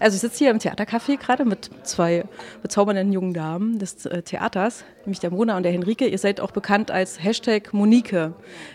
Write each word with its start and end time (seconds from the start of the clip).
Also 0.00 0.14
ich 0.16 0.22
sitze 0.22 0.38
hier 0.38 0.50
im 0.50 0.58
Theatercafé 0.58 1.18
gerade 1.18 1.44
mit 1.44 1.70
zwei 1.84 2.24
bezaubernden 2.62 3.12
jungen 3.12 3.34
Damen 3.34 3.78
des 3.78 4.06
äh, 4.06 4.22
Theaters, 4.22 4.84
nämlich 5.04 5.20
der 5.20 5.30
Mona 5.30 5.56
und 5.56 5.62
der 5.62 5.72
Henrike. 5.72 6.06
Ihr 6.06 6.18
seid 6.18 6.40
auch 6.40 6.50
bekannt 6.50 6.90
als 6.90 7.22
Hashtag 7.22 7.72
Monike. 7.72 8.32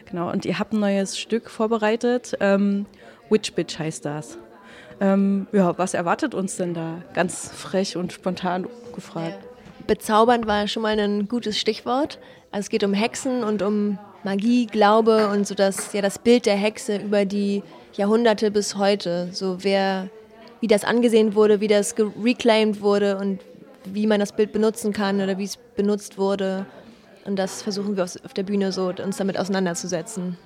Genau, 0.09 0.31
und 0.31 0.45
ihr 0.45 0.59
habt 0.59 0.73
ein 0.73 0.79
neues 0.79 1.17
Stück 1.17 1.49
vorbereitet. 1.49 2.37
Ähm, 2.39 2.85
Witch 3.29 3.53
Bitch 3.53 3.79
heißt 3.79 4.05
das. 4.05 4.37
Ähm, 5.01 5.47
ja, 5.51 5.77
was 5.77 5.93
erwartet 5.93 6.35
uns 6.35 6.57
denn 6.57 6.73
da? 6.73 7.01
Ganz 7.13 7.49
frech 7.51 7.97
und 7.97 8.13
spontan 8.13 8.67
gefragt. 8.93 9.39
Bezaubernd 9.87 10.47
war 10.47 10.67
schon 10.67 10.83
mal 10.83 10.97
ein 10.97 11.27
gutes 11.27 11.59
Stichwort. 11.59 12.19
Also 12.51 12.65
es 12.65 12.69
geht 12.69 12.83
um 12.83 12.93
Hexen 12.93 13.43
und 13.43 13.61
um 13.61 13.97
Magie, 14.23 14.65
Glaube 14.65 15.29
und 15.29 15.45
so 15.45 15.55
das, 15.55 15.91
ja, 15.93 16.01
das 16.01 16.19
Bild 16.19 16.45
der 16.45 16.55
Hexe 16.55 16.97
über 16.97 17.25
die 17.25 17.63
Jahrhunderte 17.93 18.51
bis 18.51 18.75
heute. 18.75 19.29
So 19.31 19.63
wer, 19.63 20.09
wie 20.65 20.67
das 20.67 20.83
angesehen 20.83 21.35
wurde, 21.35 21.61
wie 21.61 21.67
das 21.67 21.93
reclaimed 22.23 22.81
wurde 22.81 23.19
und 23.19 23.39
wie 23.83 24.07
man 24.07 24.19
das 24.19 24.31
Bild 24.31 24.51
benutzen 24.51 24.93
kann 24.93 25.21
oder 25.21 25.37
wie 25.37 25.43
es 25.43 25.57
benutzt 25.57 26.17
wurde. 26.17 26.65
Und 27.23 27.35
das 27.35 27.61
versuchen 27.61 27.95
wir 27.97 28.03
auf 28.03 28.33
der 28.33 28.41
Bühne 28.41 28.71
so, 28.71 28.87
uns 28.87 29.17
damit 29.17 29.37
auseinanderzusetzen. 29.37 30.39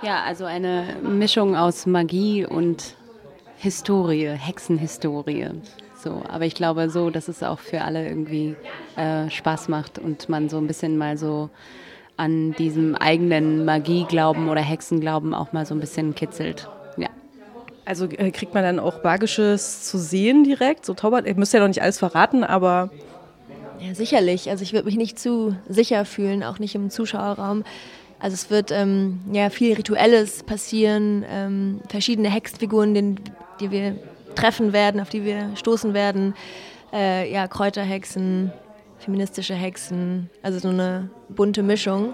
Ja, 0.00 0.22
also 0.22 0.46
eine 0.46 0.96
Mischung 1.02 1.54
aus 1.54 1.84
Magie 1.84 2.46
und 2.46 2.96
Historie, 3.58 4.28
Hexenhistorie. 4.28 5.50
So, 6.02 6.22
aber 6.26 6.46
ich 6.46 6.54
glaube 6.54 6.88
so, 6.88 7.10
dass 7.10 7.28
es 7.28 7.42
auch 7.42 7.58
für 7.58 7.82
alle 7.82 8.08
irgendwie 8.08 8.56
äh, 8.96 9.28
Spaß 9.28 9.68
macht 9.68 9.98
und 9.98 10.30
man 10.30 10.48
so 10.48 10.56
ein 10.56 10.66
bisschen 10.66 10.96
mal 10.96 11.18
so 11.18 11.50
an 12.16 12.52
diesem 12.52 12.94
eigenen 12.94 13.66
Magieglauben 13.66 14.48
oder 14.48 14.62
Hexenglauben 14.62 15.34
auch 15.34 15.52
mal 15.52 15.66
so 15.66 15.74
ein 15.74 15.80
bisschen 15.80 16.14
kitzelt. 16.14 16.70
Also 17.88 18.04
äh, 18.04 18.30
kriegt 18.32 18.52
man 18.52 18.62
dann 18.62 18.78
auch 18.78 19.02
Magisches 19.02 19.84
zu 19.84 19.96
sehen 19.96 20.44
direkt? 20.44 20.84
So 20.84 20.92
Taubert, 20.92 21.26
ihr 21.26 21.34
müsst 21.36 21.54
ja 21.54 21.60
noch 21.60 21.68
nicht 21.68 21.80
alles 21.80 21.98
verraten, 21.98 22.44
aber. 22.44 22.90
Ja, 23.80 23.94
sicherlich. 23.94 24.50
Also 24.50 24.62
ich 24.62 24.74
würde 24.74 24.84
mich 24.84 24.98
nicht 24.98 25.18
zu 25.18 25.56
sicher 25.70 26.04
fühlen, 26.04 26.44
auch 26.44 26.58
nicht 26.58 26.74
im 26.74 26.90
Zuschauerraum. 26.90 27.64
Also 28.18 28.34
es 28.34 28.50
wird 28.50 28.72
ähm, 28.72 29.20
ja 29.32 29.48
viel 29.48 29.74
Rituelles 29.74 30.42
passieren, 30.42 31.24
ähm, 31.30 31.80
verschiedene 31.88 32.28
Hexenfiguren, 32.28 32.92
den, 32.92 33.20
die 33.58 33.70
wir 33.70 33.96
treffen 34.34 34.74
werden, 34.74 35.00
auf 35.00 35.08
die 35.08 35.24
wir 35.24 35.52
stoßen 35.54 35.94
werden. 35.94 36.34
Äh, 36.92 37.32
ja, 37.32 37.48
Kräuterhexen, 37.48 38.52
feministische 38.98 39.54
Hexen, 39.54 40.28
also 40.42 40.58
so 40.58 40.68
eine 40.68 41.08
bunte 41.30 41.62
Mischung. 41.62 42.12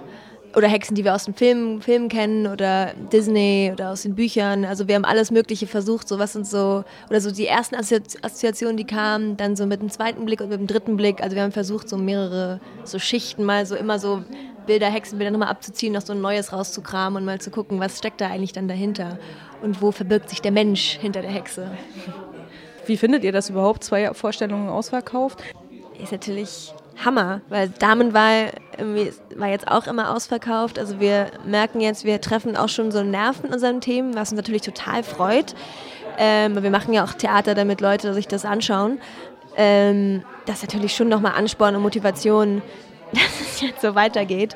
Oder 0.57 0.69
Hexen, 0.69 0.95
die 0.95 1.05
wir 1.05 1.15
aus 1.15 1.25
den 1.25 1.35
Filmen, 1.35 1.83
Filmen 1.83 2.09
kennen 2.09 2.47
oder 2.47 2.93
Disney 3.13 3.71
oder 3.73 3.91
aus 3.91 4.03
den 4.03 4.15
Büchern. 4.15 4.65
Also 4.65 4.87
wir 4.87 4.95
haben 4.95 5.05
alles 5.05 5.31
Mögliche 5.31 5.67
versucht, 5.67 6.07
so 6.07 6.19
was 6.19 6.37
uns 6.37 6.51
so, 6.51 6.85
oder 7.11 7.21
so 7.21 7.33
die 7.33 7.47
ersten 7.47 7.75
Assoziationen, 7.75 8.77
die 8.77 8.85
kamen, 8.85 9.37
dann 9.37 9.57
so 9.57 9.67
mit 9.67 9.81
dem 9.81 9.91
zweiten 9.91 10.25
Blick 10.25 10.41
und 10.41 10.51
mit 10.51 10.61
dem 10.61 10.69
dritten 10.69 10.97
Blick. 10.97 11.23
Also 11.23 11.35
wir 11.35 11.43
haben 11.43 11.53
versucht, 11.53 11.89
so 11.89 11.97
mehrere 11.97 12.61
so 12.85 13.01
Schichten 13.01 13.45
mal 13.45 13.67
so 13.67 13.75
immer 13.75 13.99
so 13.99 14.23
Bilder, 14.67 14.87
Hexenbilder 14.87 15.31
nochmal 15.31 15.49
abzuziehen, 15.49 15.93
noch 15.93 16.03
so 16.03 16.13
ein 16.13 16.21
neues 16.21 16.53
rauszukramen 16.53 17.19
und 17.19 17.25
mal 17.25 17.41
zu 17.41 17.51
gucken, 17.51 17.81
was 17.81 17.99
steckt 17.99 18.21
da 18.21 18.29
eigentlich 18.29 18.53
dann 18.53 18.69
dahinter 18.69 19.19
und 19.61 19.83
wo 19.83 19.91
verbirgt 19.91 20.31
sich 20.31 20.41
der 20.41 20.53
Mensch 20.53 20.99
hinter 21.01 21.21
der 21.21 21.31
Hexe. 21.31 21.71
Wie 22.87 22.97
findet 22.97 23.25
ihr 23.25 23.33
das 23.33 23.51
überhaupt, 23.51 23.85
zwei 23.85 24.13
Vorstellungen 24.15 24.69
ausverkauft? 24.69 25.43
Ist 26.03 26.13
natürlich 26.13 26.73
Hammer, 27.05 27.41
weil 27.49 27.69
Damenwahl 27.69 28.53
war 29.37 29.49
jetzt 29.49 29.69
auch 29.69 29.87
immer 29.87 30.15
ausverkauft. 30.15 30.79
Also 30.79 31.01
wir 31.01 31.31
merken 31.45 31.81
jetzt, 31.81 32.05
wir 32.05 32.21
treffen 32.21 32.57
auch 32.57 32.69
schon 32.69 32.93
so 32.93 33.03
Nerven 33.03 33.47
in 33.47 33.53
unseren 33.55 33.81
Themen, 33.81 34.15
was 34.15 34.31
uns 34.31 34.37
natürlich 34.37 34.63
total 34.63 35.03
freut. 35.03 35.55
Ähm, 36.19 36.63
wir 36.63 36.71
machen 36.71 36.93
ja 36.93 37.05
auch 37.05 37.13
Theater, 37.13 37.55
damit 37.55 37.81
Leute 37.81 38.15
sich 38.15 38.29
das 38.29 38.45
anschauen. 38.45 39.01
Ähm, 39.57 40.23
das 40.47 40.57
ist 40.57 40.65
natürlich 40.65 40.95
schon 40.95 41.09
nochmal 41.09 41.33
Ansporn 41.37 41.77
und 41.77 41.83
Motivation, 41.83 42.63
dass 43.13 43.41
es 43.41 43.61
jetzt 43.61 43.81
so 43.81 43.95
weitergeht. 43.95 44.53